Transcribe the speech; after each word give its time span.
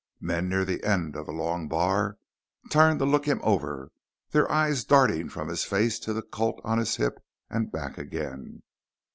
Men 0.19 0.49
near 0.49 0.65
the 0.65 0.83
end 0.83 1.15
of 1.15 1.27
the 1.27 1.31
long 1.31 1.67
bar 1.67 2.17
turned 2.71 2.97
to 2.97 3.05
look 3.05 3.27
him 3.27 3.39
over, 3.43 3.91
their 4.31 4.51
eyes 4.51 4.83
darting 4.83 5.29
from 5.29 5.47
his 5.47 5.63
face 5.63 5.99
to 5.99 6.11
the 6.11 6.23
Colt 6.23 6.59
on 6.63 6.79
his 6.79 6.95
hip 6.95 7.23
and 7.51 7.71
back 7.71 7.99
again. 7.99 8.63